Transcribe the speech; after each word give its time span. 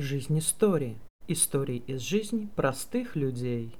Жизнь 0.00 0.38
истории. 0.38 0.96
Истории 1.26 1.78
из 1.88 2.02
жизни 2.02 2.46
простых 2.54 3.16
людей. 3.16 3.76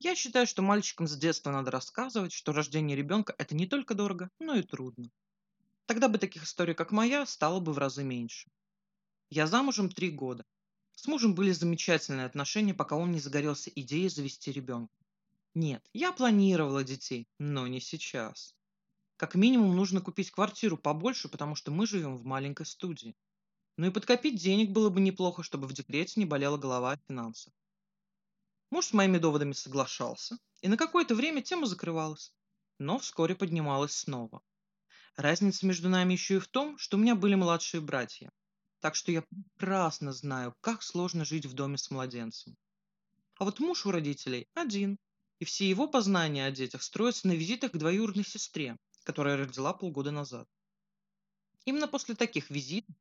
Я 0.00 0.14
считаю, 0.14 0.46
что 0.46 0.60
мальчикам 0.60 1.06
с 1.06 1.16
детства 1.16 1.50
надо 1.50 1.70
рассказывать, 1.70 2.34
что 2.34 2.52
рождение 2.52 2.94
ребенка– 2.94 3.34
это 3.38 3.54
не 3.54 3.66
только 3.66 3.94
дорого, 3.94 4.28
но 4.38 4.54
и 4.54 4.62
трудно. 4.62 5.08
Тогда 5.86 6.08
бы 6.08 6.18
таких 6.18 6.44
историй, 6.44 6.74
как 6.74 6.92
моя, 6.92 7.24
стало 7.24 7.58
бы 7.58 7.72
в 7.72 7.78
разы 7.78 8.04
меньше. 8.04 8.50
Я 9.30 9.46
замужем 9.46 9.88
три 9.88 10.10
года. 10.10 10.44
С 10.94 11.06
мужем 11.06 11.34
были 11.34 11.52
замечательные 11.52 12.26
отношения, 12.26 12.74
пока 12.74 12.94
он 12.94 13.12
не 13.12 13.18
загорелся 13.18 13.70
идеей 13.74 14.10
завести 14.10 14.52
ребенка. 14.52 14.94
Нет, 15.54 15.82
я 15.94 16.12
планировала 16.12 16.84
детей, 16.84 17.26
но 17.38 17.66
не 17.66 17.80
сейчас. 17.80 18.54
Как 19.16 19.36
минимум 19.36 19.74
нужно 19.74 20.02
купить 20.02 20.30
квартиру 20.30 20.76
побольше, 20.76 21.30
потому 21.30 21.54
что 21.54 21.70
мы 21.70 21.86
живем 21.86 22.18
в 22.18 22.26
маленькой 22.26 22.66
студии. 22.66 23.16
Ну 23.76 23.86
и 23.86 23.90
подкопить 23.90 24.40
денег 24.40 24.70
было 24.70 24.90
бы 24.90 25.00
неплохо, 25.00 25.42
чтобы 25.42 25.66
в 25.66 25.72
декрете 25.72 26.20
не 26.20 26.26
болела 26.26 26.58
голова 26.58 26.92
от 26.92 27.02
финансов. 27.06 27.52
Муж 28.70 28.86
с 28.86 28.92
моими 28.92 29.18
доводами 29.18 29.52
соглашался, 29.52 30.38
и 30.60 30.68
на 30.68 30.76
какое-то 30.76 31.14
время 31.14 31.42
тема 31.42 31.66
закрывалась, 31.66 32.32
но 32.78 32.98
вскоре 32.98 33.34
поднималась 33.34 33.92
снова. 33.92 34.42
Разница 35.16 35.66
между 35.66 35.88
нами 35.88 36.14
еще 36.14 36.36
и 36.36 36.38
в 36.38 36.48
том, 36.48 36.78
что 36.78 36.96
у 36.96 37.00
меня 37.00 37.14
были 37.14 37.34
младшие 37.34 37.80
братья, 37.80 38.30
так 38.80 38.94
что 38.94 39.12
я 39.12 39.24
прекрасно 39.56 40.12
знаю, 40.12 40.54
как 40.60 40.82
сложно 40.82 41.24
жить 41.24 41.46
в 41.46 41.54
доме 41.54 41.76
с 41.76 41.90
младенцем. 41.90 42.56
А 43.38 43.44
вот 43.44 43.60
муж 43.60 43.86
у 43.86 43.90
родителей 43.90 44.48
один, 44.54 44.98
и 45.38 45.44
все 45.44 45.68
его 45.68 45.86
познания 45.88 46.46
о 46.46 46.50
детях 46.50 46.82
строятся 46.82 47.28
на 47.28 47.32
визитах 47.32 47.72
к 47.72 47.76
двоюродной 47.76 48.24
сестре, 48.24 48.78
которая 49.04 49.36
родила 49.36 49.72
полгода 49.72 50.10
назад. 50.10 50.48
Именно 51.64 51.88
после 51.88 52.14
таких 52.14 52.50
визитов 52.50 52.94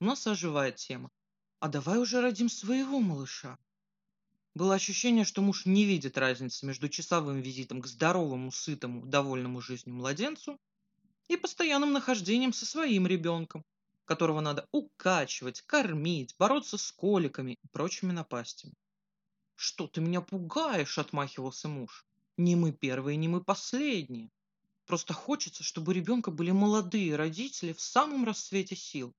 нас 0.00 0.26
оживает 0.26 0.76
тема. 0.76 1.10
А 1.58 1.68
давай 1.68 1.98
уже 1.98 2.20
родим 2.20 2.48
своего 2.48 3.00
малыша. 3.00 3.58
Было 4.54 4.74
ощущение, 4.74 5.24
что 5.24 5.42
муж 5.42 5.66
не 5.66 5.84
видит 5.84 6.16
разницы 6.16 6.64
между 6.66 6.88
часовым 6.88 7.40
визитом 7.40 7.82
к 7.82 7.86
здоровому, 7.86 8.50
сытому, 8.50 9.04
довольному 9.06 9.60
жизнью 9.60 9.96
младенцу 9.96 10.58
и 11.28 11.36
постоянным 11.36 11.92
нахождением 11.92 12.52
со 12.52 12.64
своим 12.64 13.06
ребенком, 13.06 13.64
которого 14.06 14.40
надо 14.40 14.66
укачивать, 14.72 15.60
кормить, 15.62 16.34
бороться 16.38 16.78
с 16.78 16.92
коликами 16.92 17.58
и 17.62 17.68
прочими 17.68 18.12
напастями. 18.12 18.74
«Что 19.56 19.86
ты 19.86 20.00
меня 20.00 20.20
пугаешь?»– 20.20 20.98
отмахивался 20.98 21.68
муж. 21.68 22.06
«Не 22.36 22.56
мы 22.56 22.72
первые, 22.72 23.16
не 23.16 23.28
мы 23.28 23.42
последние. 23.42 24.30
Просто 24.86 25.12
хочется, 25.14 25.64
чтобы 25.64 25.90
у 25.90 25.94
ребенка 25.94 26.30
были 26.30 26.50
молодые 26.52 27.16
родители 27.16 27.72
в 27.72 27.80
самом 27.80 28.24
расцвете 28.24 28.76
сил. 28.76 29.14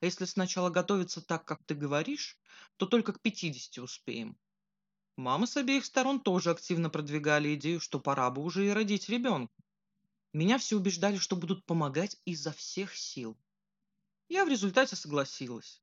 А 0.00 0.04
если 0.04 0.24
сначала 0.24 0.70
готовиться 0.70 1.20
так, 1.20 1.44
как 1.44 1.62
ты 1.64 1.74
говоришь, 1.74 2.38
то 2.76 2.86
только 2.86 3.12
к 3.12 3.20
50 3.20 3.78
успеем. 3.78 4.36
Мамы 5.16 5.46
с 5.46 5.56
обеих 5.56 5.84
сторон 5.84 6.20
тоже 6.20 6.50
активно 6.50 6.88
продвигали 6.90 7.54
идею, 7.54 7.80
что 7.80 8.00
пора 8.00 8.30
бы 8.30 8.42
уже 8.42 8.66
и 8.66 8.70
родить 8.70 9.08
ребенка. 9.08 9.52
Меня 10.32 10.58
все 10.58 10.76
убеждали, 10.76 11.18
что 11.18 11.36
будут 11.36 11.66
помогать 11.66 12.16
изо 12.24 12.52
всех 12.52 12.96
сил. 12.96 13.36
Я 14.28 14.46
в 14.46 14.48
результате 14.48 14.96
согласилась. 14.96 15.82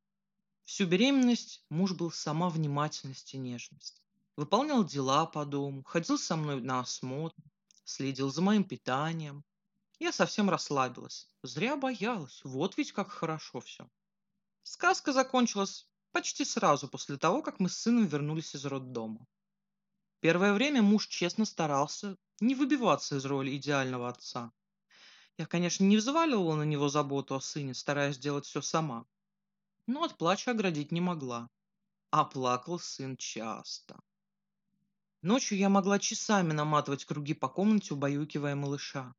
Всю 0.64 0.88
беременность 0.88 1.64
муж 1.70 1.94
был 1.94 2.12
сама 2.12 2.50
внимательность 2.50 3.34
и 3.34 3.38
нежность. 3.38 4.02
Выполнял 4.36 4.84
дела 4.84 5.26
по 5.26 5.46
дому, 5.46 5.84
ходил 5.84 6.18
со 6.18 6.36
мной 6.36 6.62
на 6.62 6.80
осмотр, 6.80 7.36
следил 7.84 8.32
за 8.32 8.42
моим 8.42 8.64
питанием. 8.64 9.44
Я 10.00 10.14
совсем 10.14 10.50
расслабилась. 10.50 11.28
Зря 11.44 11.76
боялась. 11.76 12.42
Вот 12.46 12.78
ведь 12.78 12.94
как 12.94 13.12
хорошо 13.12 13.60
все. 13.60 13.90
Сказка 14.64 15.12
закончилась 15.12 15.88
почти 16.12 16.46
сразу 16.46 16.88
после 16.88 17.18
того, 17.18 17.42
как 17.42 17.60
мы 17.60 17.70
с 17.70 17.78
сыном 17.78 18.06
вернулись 18.06 18.56
из 18.56 18.66
роддома. 18.66 19.28
Первое 20.22 20.54
время 20.54 20.82
муж 20.82 21.08
честно 21.08 21.46
старался 21.46 22.18
не 22.40 22.56
выбиваться 22.56 23.18
из 23.18 23.26
роли 23.26 23.56
идеального 23.58 24.08
отца. 24.10 24.54
Я, 25.38 25.46
конечно, 25.46 25.84
не 25.84 25.98
взваливала 25.98 26.56
на 26.56 26.64
него 26.64 26.90
заботу 26.90 27.36
о 27.36 27.42
сыне, 27.42 27.74
стараясь 27.74 28.16
сделать 28.16 28.46
все 28.46 28.62
сама. 28.62 29.06
Но 29.86 30.04
от 30.04 30.18
плача 30.18 30.52
оградить 30.52 30.92
не 30.92 31.02
могла. 31.02 31.50
А 32.12 32.26
плакал 32.26 32.80
сын 32.80 33.18
часто. 33.18 34.00
Ночью 35.22 35.58
я 35.58 35.68
могла 35.68 36.00
часами 36.00 36.54
наматывать 36.54 37.06
круги 37.06 37.34
по 37.34 37.50
комнате, 37.50 37.94
убаюкивая 37.94 38.56
малыша. 38.56 39.14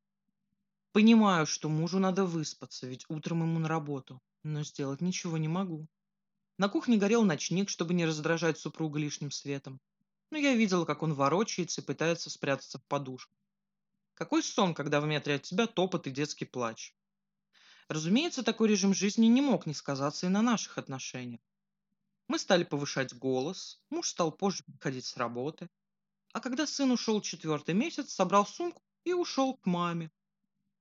Понимаю, 0.93 1.47
что 1.47 1.69
мужу 1.69 2.01
надо 2.01 2.25
выспаться, 2.25 2.89
ведь 2.89 3.05
утром 3.09 3.43
ему 3.43 3.61
на 3.61 3.69
работу, 3.69 4.21
но 4.43 4.65
сделать 4.65 5.01
ничего 5.01 5.39
не 5.39 5.47
могу. 5.47 5.87
На 6.59 6.69
кухне 6.69 6.97
горел 6.97 7.23
ночник, 7.23 7.69
чтобы 7.69 7.95
не 7.95 8.05
раздражать 8.05 8.59
супруга 8.59 8.99
лишним 8.99 9.31
светом. 9.31 9.81
Но 10.31 10.39
я 10.39 10.55
видела, 10.55 10.85
как 10.85 11.05
он 11.05 11.15
ворочается 11.15 11.81
и 11.81 11.85
пытается 11.85 12.29
спрятаться 12.29 12.79
в 12.79 12.85
подушку. 12.87 13.33
Какой 14.15 14.43
сон, 14.43 14.75
когда 14.75 15.01
в 15.01 15.07
метре 15.07 15.37
от 15.37 15.43
тебя 15.43 15.69
топот 15.69 16.09
и 16.09 16.11
детский 16.11 16.45
плач. 16.45 16.93
Разумеется, 17.87 18.43
такой 18.43 18.69
режим 18.69 18.93
жизни 18.93 19.27
не 19.27 19.41
мог 19.41 19.67
не 19.67 19.75
сказаться 19.75 20.27
и 20.27 20.29
на 20.29 20.43
наших 20.43 20.77
отношениях. 20.77 21.41
Мы 22.27 22.39
стали 22.39 22.65
повышать 22.65 23.15
голос, 23.15 23.81
муж 23.91 24.09
стал 24.09 24.33
позже 24.33 24.65
приходить 24.65 25.07
с 25.07 25.17
работы, 25.17 25.71
а 26.33 26.41
когда 26.41 26.67
сын 26.67 26.91
ушел 26.91 27.21
четвертый 27.21 27.75
месяц, 27.75 28.13
собрал 28.13 28.45
сумку 28.45 28.83
и 29.05 29.13
ушел 29.13 29.55
к 29.57 29.67
маме. 29.67 30.11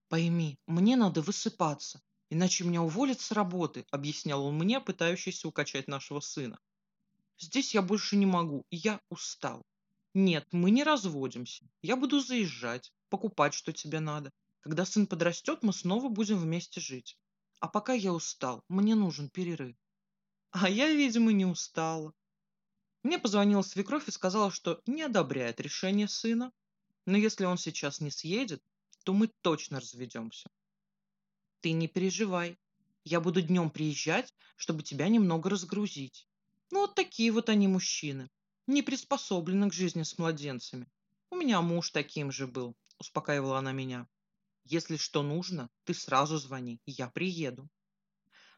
«Пойми, 0.10 0.58
мне 0.66 0.96
надо 0.96 1.22
высыпаться, 1.22 2.02
иначе 2.32 2.64
меня 2.64 2.82
уволят 2.82 3.22
с 3.22 3.32
работы», 3.32 3.86
объяснял 3.92 4.44
он 4.44 4.58
мне, 4.58 4.82
пытающийся 4.82 5.48
укачать 5.48 5.88
нашего 5.88 6.20
сына. 6.20 6.60
«Здесь 7.38 7.76
я 7.76 7.84
больше 7.84 8.16
не 8.16 8.26
могу, 8.26 8.66
я 8.72 9.00
устал. 9.10 9.62
Нет, 10.16 10.48
мы 10.52 10.72
не 10.72 10.84
разводимся. 10.84 11.70
Я 11.84 11.96
буду 11.96 12.22
заезжать, 12.22 12.92
покупать, 13.10 13.54
что 13.54 13.72
тебе 13.72 14.00
надо. 14.00 14.34
Когда 14.62 14.84
сын 14.84 15.06
подрастет, 15.06 15.62
мы 15.62 15.74
снова 15.74 16.10
будем 16.10 16.40
вместе 16.40 16.82
жить. 16.82 17.16
А 17.60 17.68
пока 17.68 17.94
я 17.94 18.12
устал, 18.12 18.64
мне 18.68 18.96
нужен 18.96 19.30
перерыв». 19.30 19.78
А 20.50 20.68
я, 20.68 20.92
видимо, 20.92 21.32
не 21.34 21.46
устала. 21.46 22.16
Мне 23.04 23.20
позвонила 23.20 23.62
свекровь 23.62 24.08
и 24.08 24.12
сказала, 24.12 24.50
что 24.50 24.82
не 24.88 25.04
одобряет 25.04 25.60
решение 25.60 26.08
сына, 26.08 26.52
но 27.06 27.16
если 27.16 27.46
он 27.46 27.60
сейчас 27.60 28.02
не 28.02 28.10
съедет, 28.10 28.64
то 29.04 29.14
мы 29.14 29.28
точно 29.28 29.80
разведемся. 29.80 30.50
Ты 31.62 31.72
не 31.72 31.88
переживай, 31.88 32.58
я 33.04 33.20
буду 33.20 33.42
днем 33.42 33.70
приезжать, 33.70 34.34
чтобы 34.56 34.84
тебя 34.84 35.08
немного 35.08 35.50
разгрузить. 35.50 36.28
Ну 36.72 36.82
вот 36.82 36.96
такие 36.96 37.32
вот 37.32 37.50
они 37.50 37.68
мужчины, 37.68 38.30
не 38.68 38.82
приспособлены 38.82 39.70
к 39.70 39.74
жизни 39.74 40.04
с 40.04 40.18
младенцами. 40.18 40.88
У 41.32 41.36
меня 41.36 41.62
муж 41.62 41.92
таким 41.92 42.32
же 42.32 42.48
был, 42.48 42.76
успокаивала 43.00 43.58
она 43.60 43.72
меня. 43.72 44.08
Если 44.64 44.98
что 44.98 45.24
нужно, 45.24 45.70
ты 45.86 45.94
сразу 45.94 46.38
звони, 46.38 46.80
я 46.86 47.10
приеду. 47.10 47.68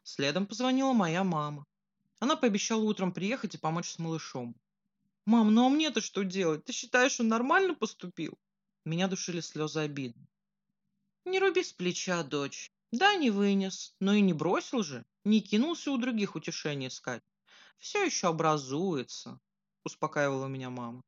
Следом 0.02 0.46
позвонила 0.46 0.92
моя 0.92 1.24
мама. 1.24 1.64
Она 2.18 2.36
пообещала 2.36 2.82
утром 2.82 3.12
приехать 3.12 3.54
и 3.54 3.58
помочь 3.58 3.88
с 3.88 3.98
малышом. 3.98 4.54
«Мам, 5.24 5.54
ну 5.54 5.66
а 5.66 5.68
мне-то 5.68 6.00
что 6.00 6.24
делать? 6.24 6.64
Ты 6.64 6.72
считаешь, 6.72 7.20
он 7.20 7.28
нормально 7.28 7.74
поступил?» 7.74 8.38
Меня 8.84 9.06
душили 9.06 9.40
слезы 9.40 9.80
обиды. 9.80 10.18
«Не 11.24 11.38
руби 11.38 11.62
с 11.62 11.72
плеча, 11.72 12.22
дочь. 12.22 12.70
Да, 12.90 13.14
не 13.14 13.30
вынес, 13.30 13.94
но 14.00 14.12
и 14.12 14.20
не 14.20 14.32
бросил 14.32 14.82
же, 14.82 15.04
не 15.24 15.40
кинулся 15.40 15.92
у 15.92 15.98
других 15.98 16.34
утешений 16.34 16.88
искать. 16.88 17.22
Все 17.78 18.04
еще 18.04 18.28
образуется»,— 18.28 19.38
успокаивала 19.84 20.46
меня 20.46 20.70
мама. 20.70 21.02